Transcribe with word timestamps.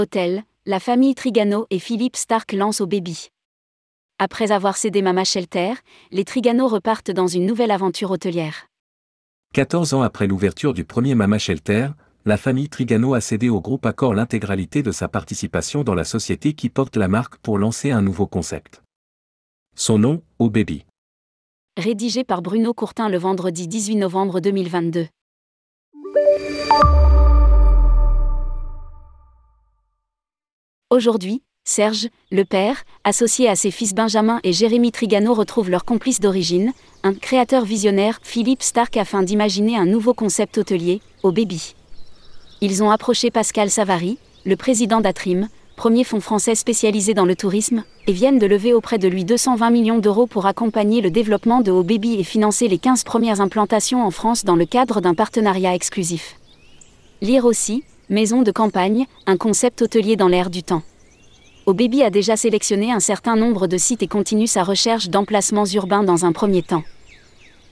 Hôtel, 0.00 0.44
la 0.64 0.80
famille 0.80 1.14
Trigano 1.14 1.66
et 1.68 1.78
Philippe 1.78 2.16
Stark 2.16 2.52
lancent 2.52 2.80
au 2.80 2.86
baby. 2.86 3.28
Après 4.18 4.50
avoir 4.50 4.78
cédé 4.78 5.02
Mama 5.02 5.24
Shelter, 5.24 5.74
les 6.10 6.24
Trigano 6.24 6.68
repartent 6.68 7.10
dans 7.10 7.26
une 7.26 7.44
nouvelle 7.44 7.70
aventure 7.70 8.10
hôtelière. 8.10 8.66
14 9.52 9.92
ans 9.92 10.00
après 10.00 10.26
l'ouverture 10.26 10.72
du 10.72 10.84
premier 10.84 11.14
Mama 11.14 11.38
Shelter, 11.38 11.88
la 12.24 12.38
famille 12.38 12.70
Trigano 12.70 13.12
a 13.12 13.20
cédé 13.20 13.50
au 13.50 13.60
groupe 13.60 13.84
Accor 13.84 14.14
l'intégralité 14.14 14.82
de 14.82 14.90
sa 14.90 15.06
participation 15.06 15.84
dans 15.84 15.94
la 15.94 16.04
société 16.04 16.54
qui 16.54 16.70
porte 16.70 16.96
la 16.96 17.08
marque 17.08 17.36
pour 17.36 17.58
lancer 17.58 17.90
un 17.90 18.00
nouveau 18.00 18.26
concept. 18.26 18.82
Son 19.76 19.98
nom, 19.98 20.22
au 20.38 20.48
baby. 20.48 20.86
Rédigé 21.76 22.24
par 22.24 22.40
Bruno 22.40 22.72
Courtin 22.72 23.10
le 23.10 23.18
vendredi 23.18 23.68
18 23.68 23.96
novembre 23.96 24.40
2022. 24.40 25.08
Aujourd'hui, 30.92 31.40
Serge, 31.62 32.08
le 32.32 32.44
père, 32.44 32.82
associé 33.04 33.48
à 33.48 33.54
ses 33.54 33.70
fils 33.70 33.94
Benjamin 33.94 34.40
et 34.42 34.52
Jérémy 34.52 34.90
Trigano 34.90 35.34
retrouve 35.34 35.70
leur 35.70 35.84
complice 35.84 36.18
d'origine, 36.18 36.72
un 37.04 37.14
créateur 37.14 37.64
visionnaire, 37.64 38.18
Philippe 38.24 38.64
Stark, 38.64 38.96
afin 38.96 39.22
d'imaginer 39.22 39.76
un 39.76 39.86
nouveau 39.86 40.14
concept 40.14 40.58
hôtelier, 40.58 41.00
au 41.22 41.30
baby. 41.30 41.76
Ils 42.60 42.82
ont 42.82 42.90
approché 42.90 43.30
Pascal 43.30 43.70
Savary, 43.70 44.18
le 44.44 44.56
président 44.56 45.00
d'Atrim, 45.00 45.48
premier 45.76 46.02
fonds 46.02 46.20
français 46.20 46.56
spécialisé 46.56 47.14
dans 47.14 47.24
le 47.24 47.36
tourisme, 47.36 47.84
et 48.08 48.12
viennent 48.12 48.40
de 48.40 48.46
lever 48.48 48.74
auprès 48.74 48.98
de 48.98 49.06
lui 49.06 49.24
220 49.24 49.70
millions 49.70 49.98
d'euros 50.00 50.26
pour 50.26 50.46
accompagner 50.46 51.02
le 51.02 51.12
développement 51.12 51.60
de 51.60 51.70
Haut 51.70 51.84
Baby 51.84 52.14
et 52.18 52.24
financer 52.24 52.66
les 52.66 52.78
15 52.78 53.04
premières 53.04 53.40
implantations 53.40 54.04
en 54.04 54.10
France 54.10 54.44
dans 54.44 54.56
le 54.56 54.66
cadre 54.66 55.00
d'un 55.00 55.14
partenariat 55.14 55.72
exclusif. 55.72 56.34
Lire 57.22 57.44
aussi, 57.44 57.84
Maison 58.10 58.42
de 58.42 58.50
campagne, 58.50 59.06
un 59.26 59.36
concept 59.36 59.82
hôtelier 59.82 60.16
dans 60.16 60.26
l'air 60.26 60.50
du 60.50 60.64
temps. 60.64 60.82
Baby 61.72 62.02
a 62.02 62.10
déjà 62.10 62.36
sélectionné 62.36 62.90
un 62.92 63.00
certain 63.00 63.36
nombre 63.36 63.66
de 63.66 63.76
sites 63.76 64.02
et 64.02 64.08
continue 64.08 64.46
sa 64.46 64.64
recherche 64.64 65.08
d'emplacements 65.08 65.66
urbains 65.66 66.02
dans 66.02 66.24
un 66.24 66.32
premier 66.32 66.62
temps. 66.62 66.82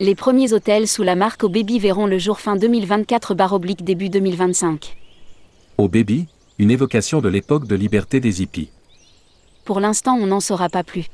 Les 0.00 0.14
premiers 0.14 0.52
hôtels 0.52 0.86
sous 0.86 1.02
la 1.02 1.16
marque 1.16 1.42
Au 1.42 1.48
Baby 1.48 1.80
verront 1.80 2.06
le 2.06 2.18
jour 2.18 2.38
fin 2.38 2.56
2024 2.56 3.34
oblique 3.52 3.82
début 3.82 4.08
2025. 4.08 4.96
Au 5.76 5.88
Baby, 5.88 6.26
une 6.58 6.70
évocation 6.70 7.20
de 7.20 7.28
l'époque 7.28 7.66
de 7.66 7.74
liberté 7.74 8.20
des 8.20 8.42
hippies. 8.42 8.70
Pour 9.64 9.80
l'instant, 9.80 10.14
on 10.14 10.26
n'en 10.26 10.40
saura 10.40 10.68
pas 10.68 10.84
plus. 10.84 11.06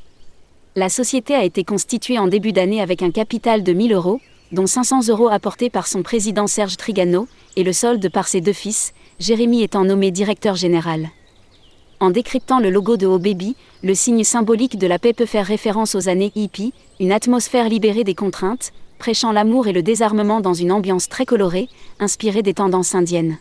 La 0.77 0.89
société 0.89 1.35
a 1.35 1.45
été 1.45 1.65
constituée 1.65 2.19
en 2.19 2.29
début 2.29 2.53
d'année 2.53 2.83
avec 2.83 3.03
un 3.03 3.11
capital 3.11 3.63
de 3.63 3.73
1000 3.73 3.95
euros, 3.95 4.21
dont 4.53 4.67
500 4.67 5.09
euros 5.09 5.29
apportés 5.29 5.71
par 5.71 5.87
son 5.87 6.03
président 6.03 6.47
Serge 6.47 6.77
Trigano, 6.77 7.27
et 7.57 7.63
le 7.63 7.73
solde 7.73 8.11
par 8.11 8.29
ses 8.29 8.41
deux 8.41 8.53
fils, 8.53 8.93
Jérémy 9.21 9.63
étant 9.63 9.85
nommé 9.85 10.11
directeur 10.11 10.57
général. 10.57 11.09
En 12.01 12.11
décryptant 12.11 12.59
le 12.59 12.71
logo 12.71 12.97
de 12.97 13.07
O 13.07 13.19
Baby, 13.19 13.55
le 13.83 13.95
signe 13.95 14.25
symbolique 14.25 14.77
de 14.77 14.87
la 14.87 14.99
paix 14.99 15.13
peut 15.13 15.27
faire 15.27 15.47
référence 15.47 15.95
aux 15.95 16.09
années 16.09 16.33
hippie, 16.35 16.73
une 16.99 17.13
atmosphère 17.13 17.69
libérée 17.69 18.05
des 18.05 18.17
contraintes, 18.17 18.73
prêchant 18.99 19.33
l'amour 19.33 19.69
et 19.69 19.73
le 19.73 19.83
désarmement 19.83 20.41
dans 20.41 20.55
une 20.55 20.73
ambiance 20.73 21.09
très 21.09 21.27
colorée, 21.27 21.69
inspirée 22.01 22.43
des 22.43 22.55
tendances 22.55 22.95
indiennes. 22.95 23.39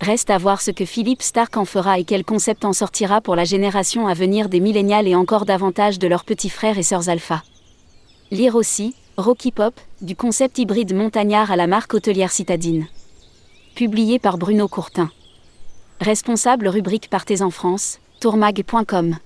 Reste 0.00 0.30
à 0.30 0.38
voir 0.38 0.60
ce 0.60 0.70
que 0.70 0.84
Philippe 0.84 1.22
Stark 1.22 1.56
en 1.56 1.64
fera 1.64 1.98
et 1.98 2.04
quel 2.04 2.24
concept 2.24 2.64
en 2.64 2.72
sortira 2.72 3.20
pour 3.20 3.36
la 3.36 3.44
génération 3.44 4.08
à 4.08 4.14
venir 4.14 4.48
des 4.48 4.60
millénials 4.60 5.06
et 5.06 5.14
encore 5.14 5.44
davantage 5.44 5.98
de 5.98 6.08
leurs 6.08 6.24
petits 6.24 6.50
frères 6.50 6.78
et 6.78 6.82
sœurs 6.82 7.08
alpha. 7.08 7.42
Lire 8.30 8.56
aussi, 8.56 8.94
Rocky 9.16 9.52
Pop, 9.52 9.74
du 10.00 10.16
concept 10.16 10.58
hybride 10.58 10.94
montagnard 10.94 11.50
à 11.50 11.56
la 11.56 11.66
marque 11.66 11.94
hôtelière 11.94 12.32
citadine. 12.32 12.86
Publié 13.74 14.18
par 14.18 14.36
Bruno 14.36 14.68
Courtin. 14.68 15.10
Responsable 16.00 16.68
rubrique 16.68 17.08
Partez 17.08 17.40
en 17.42 17.50
France, 17.50 17.98
tourmag.com. 18.20 19.16